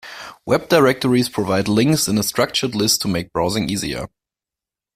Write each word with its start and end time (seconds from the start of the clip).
Web 0.47 0.67
directories 0.67 1.29
provide 1.29 1.67
links 1.67 2.07
in 2.07 2.17
a 2.17 2.23
structured 2.23 2.73
list 2.73 3.03
to 3.03 3.07
make 3.07 3.31
browsing 3.31 3.69
easier. 3.69 4.07